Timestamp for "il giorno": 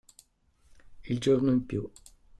1.05-1.51